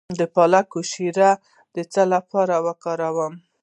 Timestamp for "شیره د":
0.91-1.77